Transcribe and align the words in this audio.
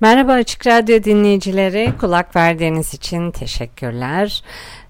Merhaba 0.00 0.32
Açık 0.32 0.66
Radyo 0.66 1.04
dinleyicileri, 1.04 1.92
kulak 2.00 2.36
verdiğiniz 2.36 2.94
için 2.94 3.30
teşekkürler. 3.30 4.42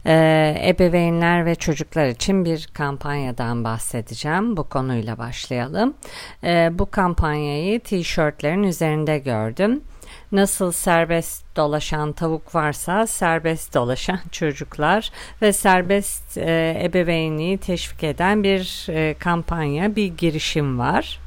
Ee, 0.06 0.62
ebeveynler 0.66 1.46
ve 1.46 1.54
çocuklar 1.54 2.06
için 2.06 2.44
bir 2.44 2.68
kampanyadan 2.74 3.64
bahsedeceğim. 3.64 4.56
Bu 4.56 4.68
konuyla 4.68 5.18
başlayalım. 5.18 5.94
Ee, 6.44 6.70
bu 6.72 6.90
kampanyayı 6.90 7.80
tişörtlerin 7.80 8.62
üzerinde 8.62 9.18
gördüm. 9.18 9.80
Nasıl 10.32 10.72
serbest 10.72 11.56
dolaşan 11.56 12.12
tavuk 12.12 12.54
varsa 12.54 13.06
serbest 13.06 13.74
dolaşan 13.74 14.20
çocuklar 14.32 15.10
ve 15.42 15.52
serbest 15.52 16.38
e, 16.38 16.80
ebeveynliği 16.84 17.58
teşvik 17.58 18.04
eden 18.04 18.42
bir 18.42 18.86
e, 18.88 19.14
kampanya, 19.14 19.96
bir 19.96 20.06
girişim 20.06 20.78
var. 20.78 21.25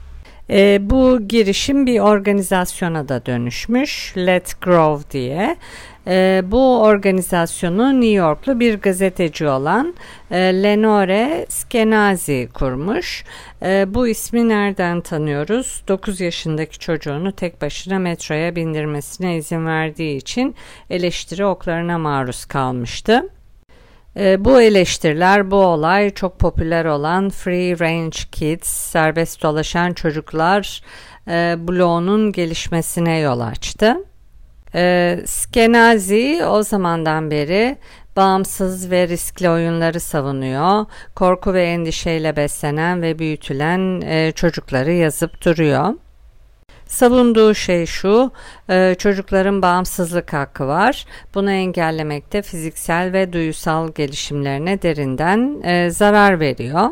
E, 0.50 0.90
bu 0.90 1.28
girişim 1.28 1.86
bir 1.86 2.00
organizasyona 2.00 3.10
da 3.10 3.26
dönüşmüş. 3.26 4.14
Let 4.18 4.62
Grow 4.62 5.12
diye. 5.12 5.56
E, 6.08 6.42
bu 6.46 6.82
organizasyonu 6.82 7.94
New 8.02 8.16
Yorklu 8.16 8.60
bir 8.60 8.82
gazeteci 8.82 9.48
olan 9.48 9.96
e, 10.32 10.38
Lenore 10.38 11.46
Skenazi 11.50 12.50
kurmuş. 12.54 13.24
E, 13.64 13.86
bu 13.94 14.08
ismi 14.08 14.50
nereden 14.50 15.02
tanıyoruz? 15.02 15.84
9 15.88 16.22
yaşındaki 16.22 16.80
çocuğunu 16.80 17.32
tek 17.32 17.62
başına 17.62 18.00
metroya 18.00 18.56
bindirmesine 18.56 19.38
izin 19.38 19.66
verdiği 19.66 20.18
için 20.18 20.56
eleştiri 20.90 21.46
oklarına 21.46 21.98
maruz 21.98 22.46
kalmıştı. 22.46 23.30
E, 24.18 24.46
bu 24.46 24.62
eleştiriler 24.62 25.52
bu 25.52 25.56
olay 25.56 26.10
çok 26.10 26.40
popüler 26.40 26.86
olan 26.86 27.30
Free 27.30 27.80
Range 27.80 28.18
Kids, 28.32 28.68
serbest 28.68 29.44
dolaşan 29.44 29.94
çocuklar 29.94 30.82
e, 31.28 31.56
bloğunun 31.68 32.32
gelişmesine 32.32 33.20
yol 33.20 33.40
açtı. 33.40 33.96
E, 34.76 35.20
Skenazi 35.26 36.42
o 36.46 36.64
zamandan 36.64 37.32
beri 37.32 37.78
bağımsız 38.16 38.92
ve 38.92 39.08
riskli 39.08 39.50
oyunları 39.50 40.00
savunuyor. 40.00 40.86
Korku 41.16 41.54
ve 41.54 41.64
endişeyle 41.64 42.36
beslenen 42.36 43.02
ve 43.02 43.20
büyütülen 43.20 44.02
e, 44.02 44.32
çocukları 44.32 44.92
yazıp 44.92 45.46
duruyor. 45.46 45.94
Savunduğu 46.90 47.54
şey 47.56 47.86
şu, 47.86 48.32
e, 48.70 48.96
çocukların 48.98 49.62
bağımsızlık 49.62 50.34
hakkı 50.34 50.68
var. 50.68 51.06
Bunu 51.36 51.52
engellemekte 51.52 52.42
fiziksel 52.42 53.14
ve 53.14 53.34
duysal 53.34 53.92
gelişimlerine 53.92 54.82
derinden 54.82 55.62
e, 55.64 55.90
zarar 55.90 56.40
veriyor. 56.40 56.90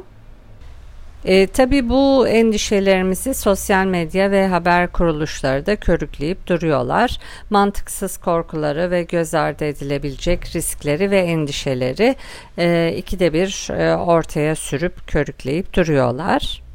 E, 1.26 1.48
tabii 1.48 1.89
bu 1.89 2.28
endişelerimizi 2.28 3.34
sosyal 3.34 3.86
medya 3.86 4.32
ve 4.32 4.48
haber 4.48 4.92
kuruluşları 4.92 5.66
da 5.66 5.76
körükleyip 5.76 6.48
duruyorlar. 6.48 7.17
Mantıksız 7.49 8.17
korkuları 8.17 8.92
ve 8.92 9.04
göz 9.04 9.33
ardı 9.33 9.66
edilebilecek 9.66 10.55
riskleri 10.55 11.11
ve 11.11 11.20
endişeleri 11.20 12.16
e, 12.58 12.93
ikide 12.98 13.33
bir 13.33 13.67
e, 13.72 13.95
ortaya 13.95 14.55
sürüp 14.55 15.08
körükleyip 15.08 15.73
duruyorlar. 15.73 16.67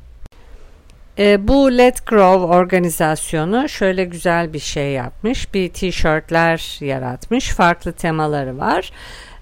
E, 1.19 1.49
bu 1.49 1.79
Let 1.79 2.07
Grow 2.07 2.57
organizasyonu 2.57 3.69
şöyle 3.69 4.05
güzel 4.05 4.53
bir 4.53 4.59
şey 4.59 4.93
yapmış. 4.93 5.55
Bir 5.55 5.73
tişörtler 5.73 6.79
yaratmış. 6.81 7.49
Farklı 7.49 7.93
temaları 7.93 8.59
var. 8.59 8.93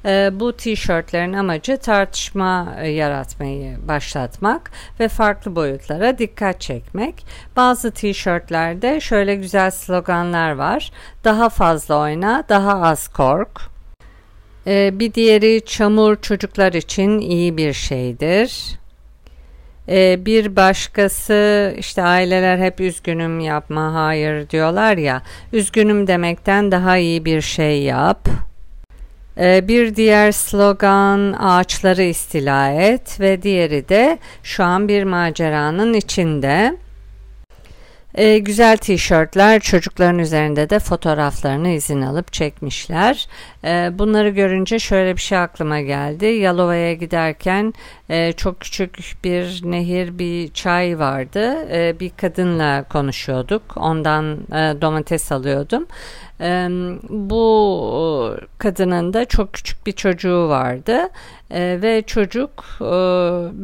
E, 0.04 0.30
bu 0.40 0.56
tişörtlerin 0.56 1.32
amacı 1.32 1.76
tartışma 1.76 2.74
e, 2.80 2.88
yaratmayı 2.88 3.88
başlatmak 3.88 4.70
ve 5.00 5.08
farklı 5.08 5.56
boyutlara 5.56 6.18
dikkat 6.18 6.60
çekmek. 6.60 7.26
Bazı 7.56 7.90
tişörtlerde 7.90 9.00
şöyle 9.00 9.34
güzel 9.34 9.70
sloganlar 9.70 10.52
var. 10.52 10.92
Daha 11.24 11.48
fazla 11.48 11.98
oyna, 11.98 12.44
daha 12.48 12.82
az 12.82 13.08
kork. 13.08 13.60
E, 14.66 14.98
bir 14.98 15.14
diğeri 15.14 15.64
çamur 15.66 16.16
çocuklar 16.16 16.72
için 16.72 17.18
iyi 17.18 17.56
bir 17.56 17.72
şeydir. 17.72 18.79
Ee, 19.90 20.18
bir 20.26 20.56
başkası 20.56 21.74
işte 21.78 22.02
aileler 22.02 22.58
hep 22.58 22.80
üzgünüm 22.80 23.40
yapma 23.40 23.94
hayır 23.94 24.50
diyorlar 24.50 24.96
ya 24.96 25.22
üzgünüm 25.52 26.06
demekten 26.06 26.72
daha 26.72 26.96
iyi 26.96 27.24
bir 27.24 27.40
şey 27.40 27.82
yap. 27.82 28.28
Ee, 29.38 29.68
bir 29.68 29.96
diğer 29.96 30.32
slogan 30.32 31.32
ağaçları 31.32 32.02
istila 32.02 32.70
et 32.70 33.20
ve 33.20 33.42
diğeri 33.42 33.88
de 33.88 34.18
şu 34.42 34.64
an 34.64 34.88
bir 34.88 35.04
maceranın 35.04 35.94
içinde. 35.94 36.76
E, 38.14 38.38
güzel 38.38 38.76
tişörtler 38.76 39.60
çocukların 39.60 40.18
üzerinde 40.18 40.70
de 40.70 40.78
fotoğraflarını 40.78 41.68
izin 41.68 42.02
alıp 42.02 42.32
çekmişler. 42.32 43.28
E, 43.64 43.90
bunları 43.98 44.28
görünce 44.28 44.78
şöyle 44.78 45.16
bir 45.16 45.20
şey 45.20 45.38
aklıma 45.38 45.80
geldi. 45.80 46.26
Yalova'ya 46.26 46.94
giderken 46.94 47.74
e, 48.08 48.32
çok 48.32 48.60
küçük 48.60 49.24
bir 49.24 49.60
nehir 49.64 50.18
bir 50.18 50.52
çay 50.52 50.98
vardı. 50.98 51.68
E, 51.72 52.00
bir 52.00 52.10
kadınla 52.10 52.82
konuşuyorduk. 52.82 53.62
Ondan 53.76 54.32
e, 54.32 54.80
domates 54.80 55.32
alıyordum. 55.32 55.86
E, 56.40 56.68
bu 57.08 58.36
kadının 58.58 59.12
da 59.12 59.24
çok 59.24 59.52
küçük 59.52 59.86
bir 59.86 59.92
çocuğu 59.92 60.48
vardı 60.48 61.08
e, 61.50 61.78
ve 61.82 62.02
çocuk 62.02 62.64
e, 62.80 62.84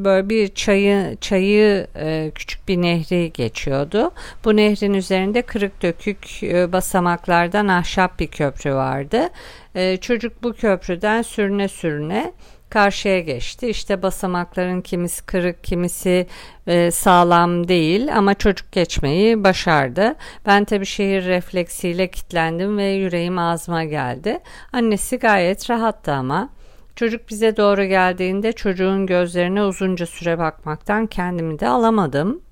böyle 0.04 0.28
bir 0.28 0.54
çayı 0.54 1.16
çayı 1.20 1.86
e, 1.96 2.32
küçük 2.34 2.68
bir 2.68 2.82
nehri 2.82 3.32
geçiyordu. 3.32 4.10
Bu 4.46 4.56
nehrin 4.56 4.94
üzerinde 4.94 5.42
kırık 5.42 5.82
dökük 5.82 6.42
e, 6.42 6.72
basamaklardan 6.72 7.68
ahşap 7.68 8.18
bir 8.18 8.26
köprü 8.26 8.74
vardı. 8.74 9.28
E, 9.74 9.96
çocuk 9.96 10.42
bu 10.42 10.52
köprüden 10.52 11.22
sürüne 11.22 11.68
sürüne 11.68 12.32
karşıya 12.70 13.20
geçti. 13.20 13.68
İşte 13.68 14.02
basamakların 14.02 14.80
kimisi 14.80 15.26
kırık, 15.26 15.64
kimisi 15.64 16.26
e, 16.66 16.90
sağlam 16.90 17.68
değil 17.68 18.16
ama 18.16 18.34
çocuk 18.34 18.72
geçmeyi 18.72 19.44
başardı. 19.44 20.14
Ben 20.46 20.64
tabii 20.64 20.86
şehir 20.86 21.24
refleksiyle 21.24 22.08
kilitlendim 22.10 22.78
ve 22.78 22.86
yüreğim 22.86 23.38
ağzıma 23.38 23.84
geldi. 23.84 24.38
Annesi 24.72 25.18
gayet 25.18 25.70
rahattı 25.70 26.12
ama. 26.12 26.48
Çocuk 26.96 27.28
bize 27.28 27.56
doğru 27.56 27.84
geldiğinde 27.84 28.52
çocuğun 28.52 29.06
gözlerine 29.06 29.62
uzunca 29.62 30.06
süre 30.06 30.38
bakmaktan 30.38 31.06
kendimi 31.06 31.58
de 31.58 31.68
alamadım. 31.68 32.45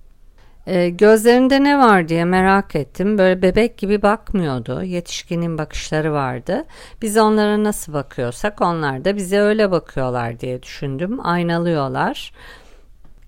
E, 0.67 0.89
gözlerinde 0.89 1.65
ne 1.65 1.79
var 1.79 2.09
diye 2.09 2.25
merak 2.25 2.77
ettim. 2.77 3.19
Böyle 3.19 3.43
bebek 3.43 3.79
gibi 3.79 4.03
bakmıyordu. 4.03 4.83
Yetişkinin 4.83 5.59
bakışları 5.59 6.13
vardı. 6.13 6.65
Biz 7.03 7.17
onlara 7.17 7.65
nasıl 7.65 7.93
bakıyorsak 7.93 8.61
onlar 8.61 9.05
da 9.05 9.17
bize 9.17 9.41
öyle 9.41 9.71
bakıyorlar 9.71 10.41
diye 10.41 10.63
düşündüm. 10.63 11.27
Aynalıyorlar. 11.27 12.33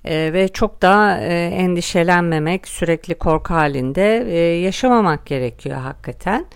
E, 0.04 0.32
ve 0.32 0.48
çok 0.48 0.82
da 0.82 1.18
e, 1.18 1.46
endişelenmemek, 1.46 2.68
sürekli 2.68 3.14
korku 3.14 3.54
halinde 3.54 4.26
e, 4.28 4.38
yaşamamak 4.38 5.26
gerekiyor 5.26 5.76
hakikaten. 5.76 6.46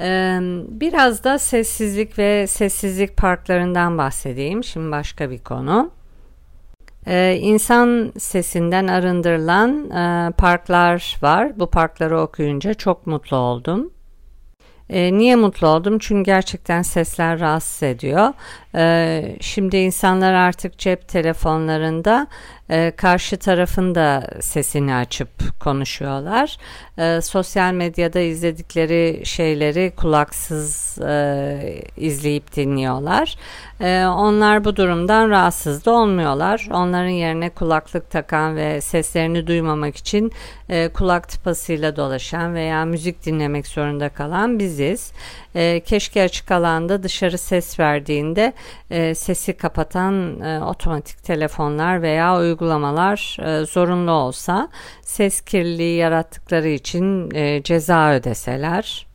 E, 0.00 0.38
biraz 0.68 1.24
da 1.24 1.38
sessizlik 1.38 2.18
ve 2.18 2.46
sessizlik 2.46 3.16
parklarından 3.16 3.98
bahsedeyim. 3.98 4.64
Şimdi 4.64 4.90
başka 4.90 5.30
bir 5.30 5.38
konu. 5.38 5.99
Ee, 7.06 7.38
insan 7.40 8.12
sesinden 8.18 8.86
arındırılan 8.86 9.90
e, 9.90 10.32
parklar 10.32 11.18
var. 11.22 11.60
Bu 11.60 11.70
parkları 11.70 12.20
okuyunca 12.20 12.74
çok 12.74 13.06
mutlu 13.06 13.36
oldum. 13.36 13.90
E, 14.90 15.12
niye 15.18 15.36
mutlu 15.36 15.66
oldum? 15.68 15.98
Çünkü 15.98 16.22
gerçekten 16.22 16.82
sesler 16.82 17.40
rahatsız 17.40 17.82
ediyor. 17.82 18.32
E, 18.74 19.36
şimdi 19.40 19.76
insanlar 19.76 20.32
artık 20.32 20.78
cep 20.78 21.08
telefonlarında 21.08 22.26
e, 22.70 22.92
karşı 22.96 23.36
tarafın 23.36 23.94
da 23.94 24.30
sesini 24.40 24.94
açıp 24.94 25.60
konuşuyorlar. 25.60 26.56
E, 27.00 27.20
sosyal 27.20 27.72
medyada 27.72 28.20
izledikleri 28.20 29.22
şeyleri 29.24 29.92
kulaksız 29.96 30.98
e, 30.98 31.82
izleyip 31.96 32.56
dinliyorlar. 32.56 33.36
E, 33.80 34.06
onlar 34.06 34.64
bu 34.64 34.76
durumdan 34.76 35.30
rahatsız 35.30 35.84
da 35.84 35.90
olmuyorlar. 35.92 36.68
Onların 36.70 37.08
yerine 37.08 37.50
kulaklık 37.50 38.10
takan 38.10 38.56
ve 38.56 38.80
seslerini 38.80 39.46
duymamak 39.46 39.96
için 39.96 40.32
e, 40.68 40.88
kulak 40.88 41.28
tıpasıyla 41.28 41.96
dolaşan 41.96 42.54
veya 42.54 42.84
müzik 42.84 43.26
dinlemek 43.26 43.66
zorunda 43.66 44.08
kalan 44.08 44.58
biziz. 44.58 45.12
E, 45.54 45.80
keşke 45.80 46.22
açık 46.22 46.50
alanda 46.50 47.02
dışarı 47.02 47.38
ses 47.38 47.80
verdiğinde 47.80 48.52
e, 48.90 49.14
sesi 49.14 49.52
kapatan 49.52 50.40
e, 50.40 50.64
otomatik 50.64 51.24
telefonlar 51.24 52.02
veya 52.02 52.38
uygulamalar 52.38 53.36
e, 53.40 53.66
zorunlu 53.66 54.10
olsa 54.10 54.68
ses 55.02 55.40
kirliliği 55.40 55.96
yarattıkları 55.96 56.68
için 56.68 56.89
e, 57.34 57.62
ceza 57.62 58.12
ödeseler. 58.12 59.06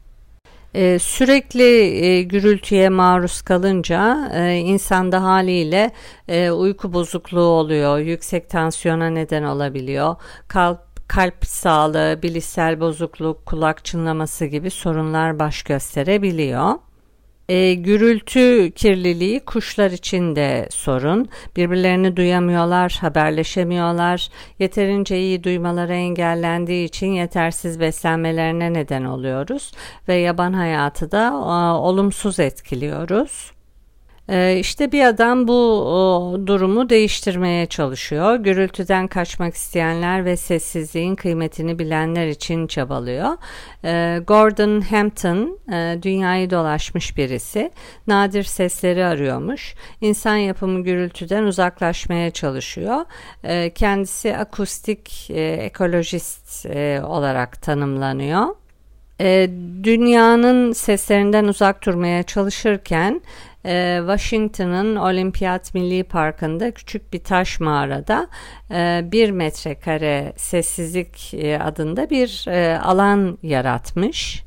Ee, 0.76 1.00
sürekli 1.00 1.64
e, 2.06 2.22
gürültüye 2.24 2.90
maruz 2.90 3.42
kalınca 3.42 4.32
e, 4.34 4.56
insanda 4.56 5.24
haliyle 5.24 5.92
e, 6.28 6.52
uyku 6.52 6.94
bozukluğu 6.94 7.40
oluyor, 7.40 8.00
yüksek 8.00 8.50
tansiyona 8.50 9.10
neden 9.10 9.44
olabiliyor, 9.44 10.16
kalp 10.48 10.80
kalp 11.08 11.46
sağlığı, 11.46 12.20
bilişsel 12.24 12.80
bozukluk, 12.80 13.46
kulak 13.46 13.86
çınlaması 13.86 14.46
gibi 14.46 14.72
sorunlar 14.72 15.40
baş 15.40 15.64
gösterebiliyor. 15.64 16.72
E, 17.50 17.74
gürültü 17.74 18.72
kirliliği 18.72 19.40
kuşlar 19.40 19.92
için 19.92 20.36
de 20.36 20.68
sorun. 20.72 21.30
Birbirlerini 21.56 22.18
duyamıyorlar, 22.18 22.98
haberleşemiyorlar. 23.02 24.30
Yeterince 24.60 25.20
iyi 25.20 25.44
duymaları 25.44 25.94
engellendiği 25.94 26.88
için 26.88 27.08
yetersiz 27.08 27.80
beslenmelerine 27.80 28.74
neden 28.74 29.06
oluyoruz 29.06 29.72
ve 30.08 30.16
yaban 30.16 30.54
hayatı 30.54 31.12
da 31.12 31.32
a, 31.32 31.80
olumsuz 31.80 32.40
etkiliyoruz. 32.40 33.55
Ee, 34.30 34.58
işte 34.60 34.92
bir 34.92 35.06
adam 35.06 35.48
bu 35.48 36.42
durumu 36.46 36.90
değiştirmeye 36.90 37.66
çalışıyor. 37.66 38.36
Gürültüden 38.36 39.08
kaçmak 39.08 39.54
isteyenler 39.56 40.26
ve 40.26 40.38
sessizliğin 40.38 41.16
kıymetini 41.16 41.80
bilenler 41.80 42.28
için 42.28 42.68
çabalıyor. 42.68 43.38
Ee, 43.84 44.20
Gordon 44.28 44.82
Hampton 44.82 45.60
e, 45.74 46.00
dünyayı 46.02 46.50
dolaşmış 46.50 47.18
birisi. 47.18 47.72
Nadir 48.08 48.44
sesleri 48.44 49.06
arıyormuş. 49.06 49.76
İnsan 50.02 50.36
yapımı 50.36 50.84
gürültüden 50.84 51.44
uzaklaşmaya 51.44 52.32
çalışıyor. 52.32 53.06
Ee, 53.44 53.70
kendisi 53.76 54.38
akustik 54.38 55.30
e, 55.30 55.42
ekolojist 55.42 56.66
e, 56.66 57.02
olarak 57.04 57.62
tanımlanıyor. 57.62 58.46
Dünyanın 59.84 60.72
seslerinden 60.72 61.46
uzak 61.46 61.86
durmaya 61.86 62.24
çalışırken 62.24 63.22
e, 63.66 63.98
Washington'ın 64.00 64.96
Olimpiyat 64.96 65.74
Milli 65.74 66.04
Parkı'nda 66.04 66.72
küçük 66.72 67.14
bir 67.14 67.24
taş 67.24 67.60
mağarada 67.60 68.28
e, 68.72 69.02
bir 69.12 69.32
metrekare 69.32 70.34
sessizlik 70.38 71.34
e, 71.34 71.60
adında 71.60 72.10
bir 72.10 72.46
e, 72.48 72.80
alan 72.80 73.38
yaratmış. 73.44 74.46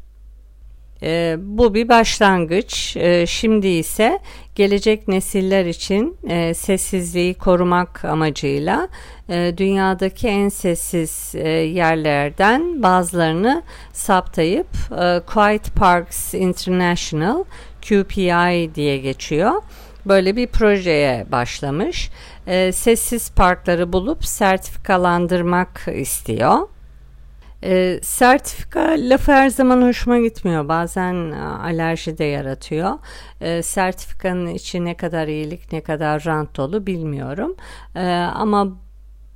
E, 1.02 1.36
bu 1.40 1.74
bir 1.74 1.88
başlangıç. 1.88 2.96
Şimdi 3.26 3.66
ise 3.66 4.18
gelecek 4.54 5.08
nesiller 5.08 5.66
için 5.66 6.16
sessizliği 6.54 7.34
korumak 7.34 8.04
amacıyla 8.04 8.88
dünyadaki 9.28 10.28
en 10.28 10.48
sessiz 10.48 11.34
yerlerden 11.74 12.82
bazılarını 12.82 13.62
saptayıp 13.92 14.66
Quiet 15.26 15.74
Parks 15.74 16.34
International 16.34 17.44
QPI 17.88 18.74
diye 18.74 18.98
geçiyor. 18.98 19.52
Böyle 20.06 20.36
bir 20.36 20.46
projeye 20.46 21.26
başlamış. 21.32 22.10
E, 22.46 22.72
sessiz 22.72 23.30
parkları 23.30 23.92
bulup 23.92 24.24
sertifikalandırmak 24.24 25.86
istiyor. 25.94 26.68
E, 27.64 28.00
sertifika 28.02 28.80
lafı 28.98 29.32
her 29.32 29.48
zaman 29.48 29.82
hoşuma 29.82 30.18
gitmiyor. 30.18 30.68
Bazen 30.68 31.32
e, 31.32 31.42
alerji 31.42 32.18
de 32.18 32.24
yaratıyor. 32.24 32.98
E, 33.40 33.62
sertifikanın 33.62 34.46
içi 34.46 34.84
ne 34.84 34.96
kadar 34.96 35.28
iyilik 35.28 35.72
ne 35.72 35.80
kadar 35.80 36.24
rant 36.24 36.56
dolu 36.56 36.86
bilmiyorum. 36.86 37.56
E, 37.94 38.06
ama 38.34 38.68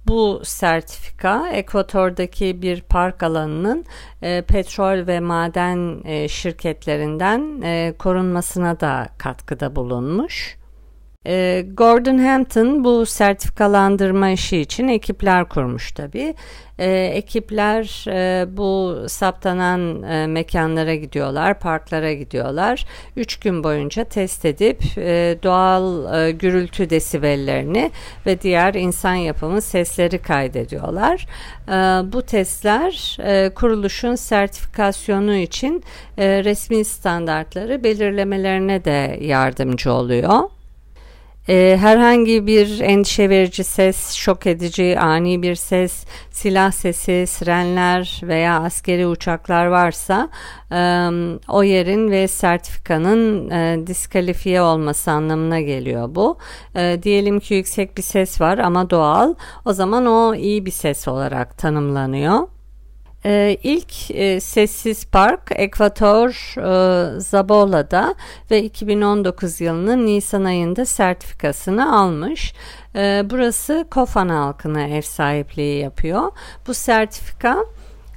bu 0.09 0.41
sertifika 0.45 1.49
Ekvator'daki 1.49 2.63
bir 2.63 2.81
park 2.81 3.23
alanının 3.23 3.85
e, 4.23 4.43
petrol 4.43 5.07
ve 5.07 5.21
maden 5.21 6.03
e, 6.05 6.29
şirketlerinden 6.29 7.63
e, 7.63 7.95
korunmasına 7.99 8.81
da 8.81 9.09
katkıda 9.19 9.77
bulunmuş. 9.77 10.62
E, 11.27 11.65
Gordon 11.75 12.19
Hampton 12.19 12.85
bu 12.85 13.07
sertifikalandırma 13.07 14.31
işi 14.31 14.59
için 14.59 14.89
ekipler 14.89 15.49
kurmuş 15.49 15.93
tabii. 15.93 16.35
E, 16.79 16.91
ekipler 16.91 18.05
bu 18.57 18.97
saptanan 19.09 20.03
e, 20.03 20.27
mekanlara 20.27 20.95
gidiyorlar, 20.95 21.61
parklara 21.61 22.13
gidiyorlar. 22.13 22.87
Üç 23.17 23.37
gün 23.41 23.65
boyunca 23.65 24.05
test 24.05 24.45
edip 24.45 24.83
e, 24.99 25.37
doğal 25.43 26.15
e, 26.15 26.31
gürültü 26.31 26.91
desibellerini 26.91 27.91
ve 28.27 28.41
diğer 28.41 28.75
insan 28.75 29.15
yapımı 29.15 29.61
sesleri 29.61 30.19
kaydediyorlar. 30.19 31.27
E, 31.69 31.73
bu 32.13 32.23
testler 32.23 33.19
e, 33.25 33.51
kuruluşun 33.55 34.15
sertifikasyonu 34.15 35.35
için 35.35 35.85
e, 36.19 36.45
resmi 36.45 36.85
standartları 36.85 37.85
belirlemelerine 37.85 38.85
de 38.85 39.19
yardımcı 39.21 39.93
oluyor. 39.93 40.41
E, 41.49 41.77
herhangi 41.81 42.47
bir 42.47 42.81
endişe 42.81 43.31
verici 43.31 43.65
ses, 43.65 44.13
şok 44.15 44.47
edici, 44.47 44.99
ani 45.01 45.43
bir 45.43 45.55
ses, 45.55 46.05
silah 46.31 46.73
sesi, 46.73 47.25
sirenler 47.27 48.21
veya 48.23 48.61
askeri 48.61 49.07
uçaklar 49.07 49.67
varsa 49.67 50.29
e, 50.73 51.09
o 51.49 51.63
yerin 51.63 52.11
ve 52.11 52.29
sertifikanın 52.29 53.51
e, 53.51 53.87
diskalifiye 53.87 54.63
olması 54.63 55.11
anlamına 55.11 55.61
geliyor 55.61 56.15
bu. 56.15 56.39
E, 56.75 57.03
diyelim 57.03 57.41
ki 57.41 57.55
yüksek 57.55 57.97
bir 57.97 58.03
ses 58.03 58.41
var 58.41 58.59
ama 58.59 58.91
doğal, 58.91 59.35
o 59.65 59.73
zaman 59.73 60.07
o 60.07 60.35
iyi 60.35 60.67
bir 60.67 60.71
ses 60.71 61.09
olarak 61.09 61.59
tanımlanıyor. 61.59 62.52
Ee, 63.25 63.57
ilk 63.63 64.11
e, 64.11 64.41
sessiz 64.41 65.07
park 65.07 65.41
Ekvator 65.57 66.55
e, 66.59 67.21
Zabola'da 67.21 68.15
ve 68.51 68.63
2019 68.63 69.61
yılının 69.61 70.07
Nisan 70.07 70.45
ayında 70.45 70.85
sertifikasını 70.85 71.97
almış. 71.99 72.55
E, 72.97 73.23
burası 73.31 73.87
Kofan 73.91 74.29
halkına 74.29 74.83
ev 74.87 75.03
sahipliği 75.03 75.81
yapıyor. 75.81 76.33
Bu 76.67 76.75
sertifika 76.75 77.65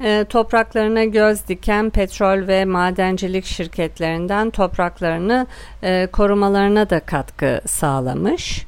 e, 0.04 0.26
topraklarına 0.30 1.04
göz 1.04 1.48
diken 1.48 1.90
petrol 1.90 2.48
ve 2.48 2.66
madencilik 2.66 3.46
şirketlerinden 3.46 4.50
topraklarını 4.50 5.48
e, 5.84 6.08
korumalarına 6.08 6.90
da 6.90 7.00
katkı 7.00 7.62
sağlamış. 7.66 8.66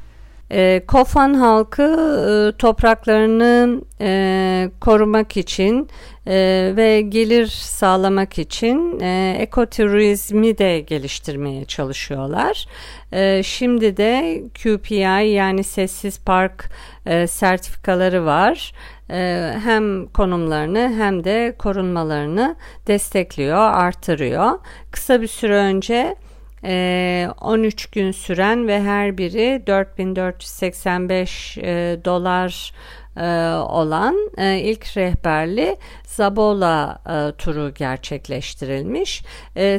E, 0.51 0.83
Kofan 0.87 1.33
halkı 1.33 1.83
e, 1.83 2.57
topraklarını 2.57 3.81
e, 4.01 4.69
korumak 4.81 5.37
için 5.37 5.89
e, 6.27 6.73
ve 6.75 7.01
gelir 7.01 7.47
sağlamak 7.47 8.39
için 8.39 8.99
e, 8.99 9.37
ekoturizmi 9.39 10.57
de 10.57 10.79
geliştirmeye 10.79 11.65
çalışıyorlar. 11.65 12.65
E, 13.11 13.43
şimdi 13.43 13.97
de 13.97 14.43
QPI 14.63 15.27
yani 15.27 15.63
sessiz 15.63 16.19
park 16.19 16.69
e, 17.05 17.27
sertifikaları 17.27 18.25
var. 18.25 18.73
E, 19.09 19.53
hem 19.63 20.07
konumlarını 20.07 20.93
hem 20.97 21.23
de 21.23 21.55
korunmalarını 21.59 22.55
destekliyor, 22.87 23.57
artırıyor. 23.57 24.59
Kısa 24.91 25.21
bir 25.21 25.27
süre 25.27 25.55
önce 25.55 26.15
13 26.63 27.85
ee, 27.85 27.89
gün 27.91 28.11
süren 28.11 28.67
ve 28.67 28.81
her 28.81 29.17
biri 29.17 29.63
4485 29.67 31.57
e, 31.57 31.99
dolar 32.05 32.73
e, 33.17 33.25
olan 33.55 34.15
e, 34.37 34.59
ilk 34.59 34.97
rehberli 34.97 35.77
Zabola 36.03 37.01
turu 37.37 37.73
gerçekleştirilmiş. 37.73 39.23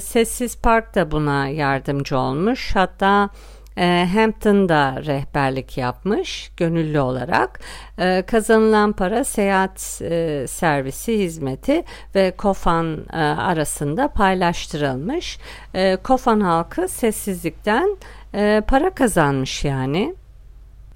Sessiz 0.01 0.61
Park 0.61 0.95
da 0.95 1.11
buna 1.11 1.49
yardımcı 1.49 2.19
olmuş. 2.19 2.71
Hatta 2.75 3.31
e, 3.79 4.09
Hampton'da 4.15 4.95
rehberlik 5.07 5.79
yapmış 5.79 6.51
gönüllü 6.57 7.01
olarak. 7.01 7.61
E, 7.99 8.23
kazanılan 8.27 8.93
para 8.93 9.25
seyahat 9.25 10.01
e, 10.03 10.47
servisi 10.49 11.19
hizmeti 11.19 11.85
ve 12.15 12.31
Kofan 12.31 12.99
e, 13.13 13.17
arasında 13.17 14.09
paylaştırılmış. 14.09 15.39
E, 15.75 15.97
Kofan 15.97 16.41
halkı 16.41 16.89
sessizlikten 16.89 17.97
e, 18.35 18.63
para 18.67 18.91
kazanmış 18.91 19.65
yani. 19.65 20.15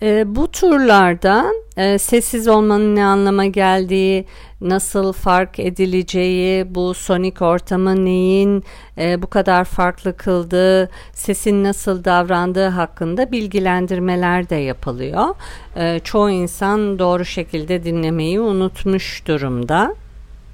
E, 0.02 0.36
bu 0.36 0.50
turlarda 0.50 1.46
e, 1.76 1.98
sessiz 1.98 2.48
olmanın 2.48 2.96
ne 2.96 3.04
anlama 3.04 3.46
geldiği, 3.46 4.26
nasıl 4.60 5.12
fark 5.12 5.58
edileceği, 5.58 6.74
bu 6.74 6.94
sonik 6.94 7.42
ortamı 7.42 8.04
neyin 8.04 8.64
e, 8.98 9.22
bu 9.22 9.26
kadar 9.26 9.64
farklı 9.64 10.16
kıldığı, 10.16 10.90
sesin 11.12 11.64
nasıl 11.64 12.04
davrandığı 12.04 12.68
hakkında 12.68 13.32
bilgilendirmeler 13.32 14.50
de 14.50 14.56
yapılıyor. 14.56 15.34
E, 15.76 15.98
çoğu 15.98 16.30
insan 16.30 16.98
doğru 16.98 17.24
şekilde 17.24 17.84
dinlemeyi 17.84 18.40
unutmuş 18.40 19.26
durumda. 19.26 19.94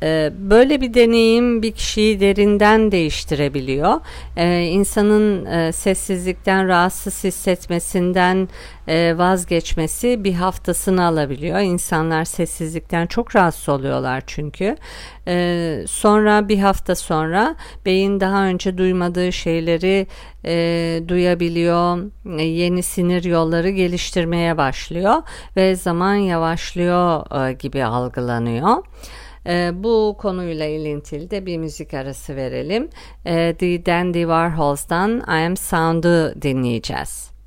Ee, 0.02 0.33
böyle 0.38 0.81
bir 0.81 0.95
deneyim 0.95 1.62
bir 1.62 1.73
kişiyi 1.73 2.21
derinden 2.21 2.93
değiştirebiliyor. 2.93 4.00
Ee, 4.37 4.62
insanın 4.62 5.47
e, 5.47 5.73
sessizlikten 5.73 6.69
rahatsız 6.69 7.25
hissetmesinden 7.25 8.49
e, 8.88 9.19
vazgeçmesi 9.19 10.25
bir 10.25 10.35
haftasını 10.35 11.05
alabiliyor. 11.05 11.59
İnsanlar 11.59 12.25
sessizlikten 12.25 13.07
çok 13.07 13.37
rahatsız 13.37 13.69
oluyorlar 13.69 14.23
çünkü. 14.26 14.76
Ee, 15.28 15.85
sonra 15.88 16.49
bir 16.49 16.59
hafta 16.59 16.95
sonra 16.95 17.57
beyin 17.87 18.21
daha 18.21 18.45
önce 18.45 18.78
duymadığı 18.78 19.33
şeyleri 19.33 20.07
e, 20.45 21.02
duyabiliyor. 21.09 21.99
Yeni 22.38 22.83
sinir 22.83 23.25
yolları 23.25 23.71
geliştirmeye 23.71 24.57
başlıyor 24.57 25.23
ve 25.57 25.76
zaman 25.76 26.14
yavaşlıyor 26.14 27.50
gibi 27.50 27.85
algılanıyor. 27.85 28.76
E, 29.49 29.71
bu 29.75 30.17
konuyla 30.19 30.67
ilintili 30.67 31.31
de 31.31 31.47
bir 31.47 31.59
müzik 31.59 31.95
arası 31.95 32.37
verelim. 32.37 32.88
E, 33.25 33.55
The 33.55 33.87
Dandy 33.87 34.21
Warhols'dan 34.21 35.19
I 35.19 35.47
Am 35.47 35.57
Sound'u 35.57 36.43
dinleyeceğiz. 36.43 37.38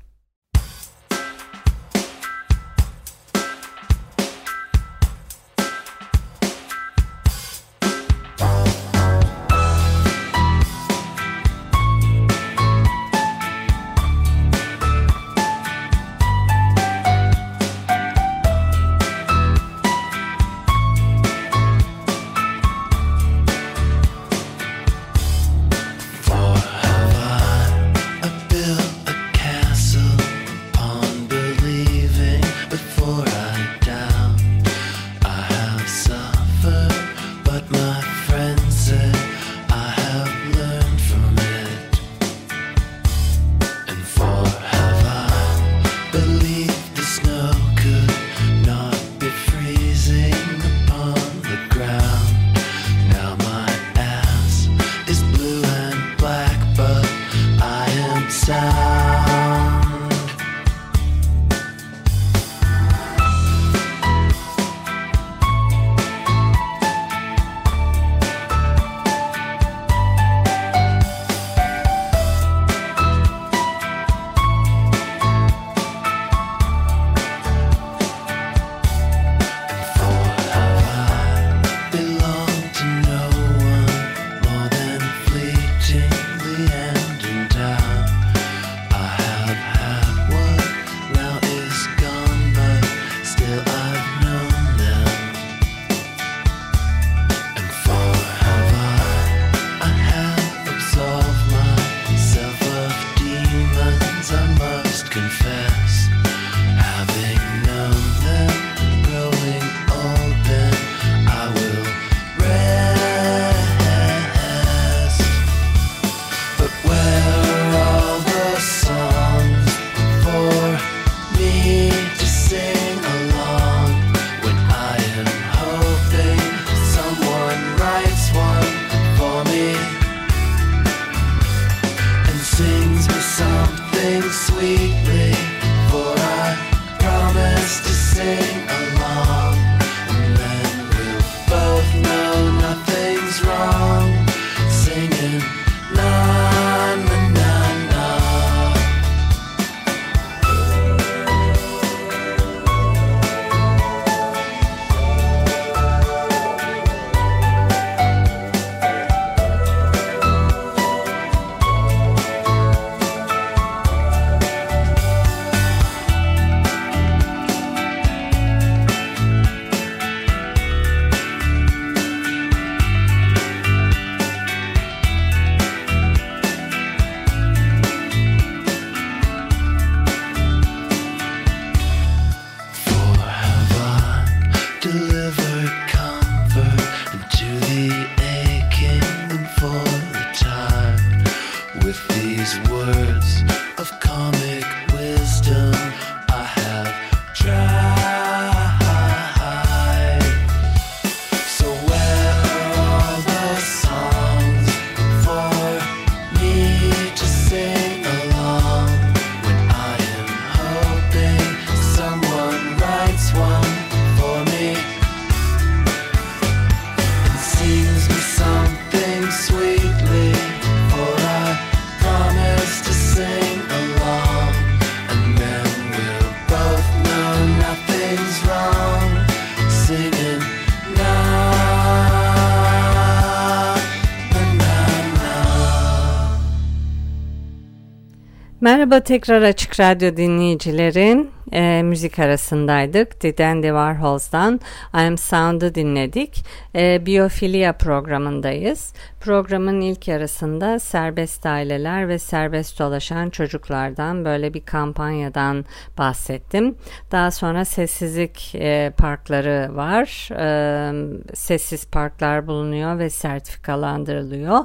Merhaba 238.92 239.04
tekrar 239.04 239.42
Açık 239.42 239.80
Radyo 239.80 240.16
dinleyicileri. 240.16 241.26
E, 241.52 241.82
müzik 241.82 242.18
arasındaydık. 242.18 243.20
The 243.20 243.38
Dandy 243.38 243.66
Warhols'dan 243.66 244.60
I 244.94 244.98
Am 244.98 245.18
Sound'ı 245.18 245.74
dinledik. 245.74 246.44
E, 246.74 247.06
Biyofilia 247.06 247.72
programındayız. 247.72 248.92
Programın 249.20 249.80
ilk 249.80 250.08
yarısında 250.08 250.78
serbest 250.78 251.46
aileler 251.46 252.08
ve 252.08 252.18
serbest 252.18 252.78
dolaşan 252.78 253.30
çocuklardan 253.30 254.24
böyle 254.24 254.54
bir 254.54 254.64
kampanyadan 254.64 255.64
bahsettim. 255.98 256.74
Daha 257.12 257.30
sonra 257.30 257.64
sessizlik 257.64 258.54
e, 258.54 258.92
parkları 258.96 259.76
var. 259.76 260.28
E, 260.38 260.92
sessiz 261.34 261.86
parklar 261.86 262.46
bulunuyor 262.46 262.98
ve 262.98 263.10
sertifikalandırılıyor. 263.10 264.58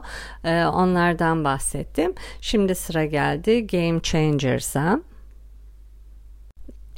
E, 0.43 0.65
onlardan 0.65 1.43
bahsettim. 1.43 2.13
Şimdi 2.41 2.75
sıra 2.75 3.05
geldi 3.05 3.67
Game 3.67 4.01
Changers'a. 4.01 4.99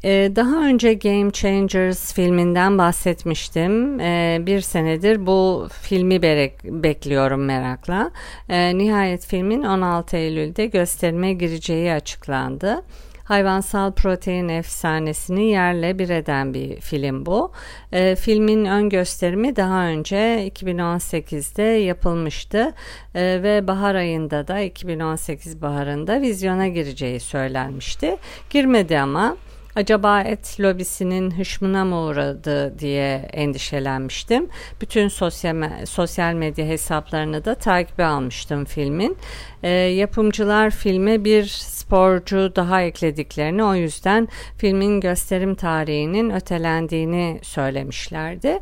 Ee, 0.04 0.32
daha 0.36 0.66
önce 0.66 0.94
Game 0.94 1.32
Changers 1.32 2.14
filminden 2.14 2.78
bahsetmiştim. 2.78 4.00
Ee, 4.00 4.38
bir 4.42 4.62
senedir 4.62 5.26
bu 5.26 5.68
filmi 5.82 6.22
bekliyorum 6.64 7.46
merakla. 7.46 8.12
Ee, 8.50 8.78
nihayet 8.78 9.26
filmin 9.26 9.64
16 9.64 10.18
Eylül'de 10.18 10.66
gösterime 10.66 11.34
gireceği 11.34 11.92
açıklandı. 11.92 12.84
Hayvansal 13.24 13.92
protein 13.92 14.50
efsanesini 14.50 15.46
yerle 15.46 16.00
bir 16.00 16.10
eden 16.10 16.54
bir 16.54 16.82
film 16.82 17.26
bu. 17.26 17.52
E, 17.92 18.16
filmin 18.16 18.66
ön 18.66 18.90
gösterimi 18.90 19.56
daha 19.56 19.86
önce 19.86 20.52
2018'de 20.56 21.64
yapılmıştı 21.64 22.74
e, 23.16 23.40
ve 23.44 23.68
bahar 23.68 23.96
ayında 23.96 24.48
da 24.48 24.60
2018 24.60 25.62
baharında 25.62 26.22
vizyona 26.22 26.68
gireceği 26.68 27.20
söylenmişti. 27.20 28.18
Girmedi 28.50 29.00
ama 29.00 29.38
acaba 29.80 30.22
et 30.22 30.60
lobisinin 30.60 31.32
hışmına 31.32 31.86
mı 31.86 32.02
uğradı 32.02 32.80
diye 32.80 33.30
endişelenmiştim. 33.34 34.50
Bütün 34.82 35.08
sosyal, 35.08 35.86
sosyal 35.86 36.34
medya 36.34 36.66
hesaplarını 36.66 37.46
da 37.46 37.56
takibe 37.56 38.06
almıştım 38.06 38.66
filmin. 38.66 39.18
E, 39.64 39.70
yapımcılar 39.70 40.70
filme 40.70 41.24
bir 41.24 41.46
sporcu 41.46 42.56
daha 42.56 42.82
eklediklerini 42.82 43.64
o 43.64 43.76
yüzden 43.76 44.28
filmin 44.58 45.02
gösterim 45.02 45.56
tarihinin 45.56 46.30
ötelendiğini 46.30 47.40
söylemişlerdi 47.44 48.60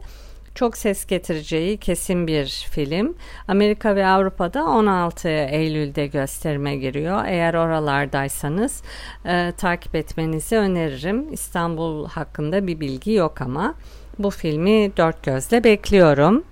çok 0.58 0.78
ses 0.78 1.06
getireceği 1.06 1.78
kesin 1.78 2.28
bir 2.28 2.68
film. 2.72 3.16
Amerika 3.48 3.96
ve 3.96 4.08
Avrupa'da 4.08 4.66
16 4.66 5.30
Eylül'de 5.30 6.08
gösterime 6.08 6.76
giriyor. 6.76 7.24
Eğer 7.26 7.54
oralardaysanız 7.54 8.82
e, 9.26 9.54
takip 9.58 9.96
etmenizi 9.96 10.58
öneririm. 10.58 11.34
İstanbul 11.34 12.08
hakkında 12.08 12.68
bir 12.68 12.80
bilgi 12.80 13.12
yok 13.12 13.42
ama 13.42 13.76
bu 14.20 14.30
filmi 14.30 14.98
dört 14.98 15.24
gözle 15.24 15.64
bekliyorum. 15.64 16.44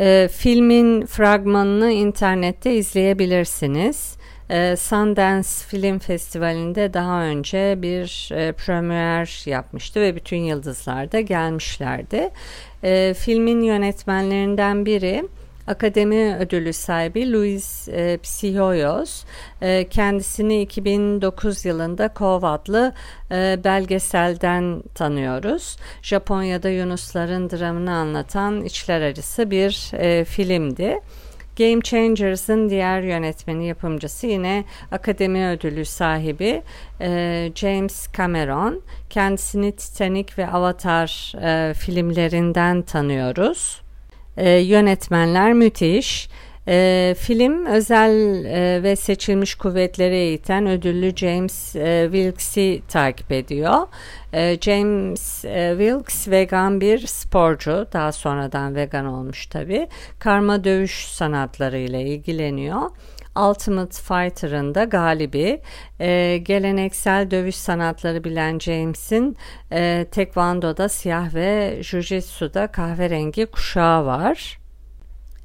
E, 0.00 0.28
filmin 0.32 1.06
fragmanını 1.06 1.90
internette 1.90 2.74
izleyebilirsiniz. 2.74 4.16
E, 4.50 4.76
Sundance 4.76 5.48
Film 5.48 5.98
Festivali'nde 5.98 6.94
daha 6.94 7.22
önce 7.22 7.78
bir 7.82 8.30
e, 8.32 8.52
premier 8.52 9.42
yapmıştı 9.46 10.00
ve 10.00 10.16
bütün 10.16 10.36
yıldızlar 10.36 11.12
da 11.12 11.20
gelmişlerdi. 11.20 12.30
E, 12.82 13.14
filmin 13.14 13.60
yönetmenlerinden 13.60 14.86
biri 14.86 15.28
Akademi 15.66 16.36
ödülü 16.36 16.72
sahibi 16.72 17.32
Luis 17.32 17.88
e, 17.88 18.18
Psihoyos 18.22 19.24
e, 19.62 19.88
kendisini 19.88 20.62
2009 20.62 21.64
yılında 21.64 22.08
Kov 22.08 22.42
adlı 22.42 22.92
e, 23.30 23.58
belgeselden 23.64 24.82
tanıyoruz. 24.94 25.76
Japonya'da 26.02 26.68
Yunusların 26.68 27.50
dramını 27.50 27.92
anlatan 27.92 28.64
içler 28.64 29.00
acısı 29.00 29.50
bir 29.50 29.90
e, 29.94 30.24
filmdi. 30.24 31.00
Game 31.56 31.80
Changers'ın 31.80 32.70
diğer 32.70 33.00
yönetmeni 33.00 33.66
yapımcısı 33.66 34.26
yine 34.26 34.64
Akademi 34.92 35.46
Ödülü 35.48 35.84
sahibi 35.84 36.62
e, 37.00 37.50
James 37.54 38.08
Cameron. 38.16 38.82
Kendisini 39.10 39.72
Titanic 39.72 40.32
ve 40.38 40.46
Avatar 40.46 41.34
e, 41.42 41.74
filmlerinden 41.74 42.82
tanıyoruz. 42.82 43.80
E, 44.36 44.50
yönetmenler 44.50 45.52
müthiş. 45.52 46.28
E, 46.68 47.14
film 47.18 47.66
özel 47.66 48.44
e, 48.44 48.82
ve 48.82 48.96
seçilmiş 48.96 49.54
kuvvetleri 49.54 50.14
eğiten 50.14 50.66
ödüllü 50.66 51.16
James 51.16 51.76
e, 51.76 52.08
Wilkes'i 52.12 52.82
takip 52.88 53.32
ediyor. 53.32 53.88
E, 54.32 54.58
James 54.60 55.44
e, 55.44 55.74
Wilkes 55.78 56.28
vegan 56.28 56.80
bir 56.80 57.06
sporcu, 57.06 57.86
daha 57.92 58.12
sonradan 58.12 58.74
vegan 58.74 59.06
olmuş 59.06 59.46
tabi. 59.46 59.88
Karma 60.18 60.64
dövüş 60.64 61.06
sanatları 61.06 61.78
ile 61.78 62.02
ilgileniyor. 62.02 62.90
Ultimate 63.36 64.02
Fighter'ın 64.02 64.74
da 64.74 64.84
galibi. 64.84 65.60
E, 66.00 66.38
geleneksel 66.42 67.30
dövüş 67.30 67.56
sanatları 67.56 68.24
bilen 68.24 68.58
James'in 68.58 69.36
e, 69.72 70.06
Tekvando'da 70.10 70.88
siyah 70.88 71.34
ve 71.34 71.78
Jiu-Jitsu'da 71.80 72.66
kahverengi 72.66 73.46
kuşağı 73.46 74.06
var. 74.06 74.58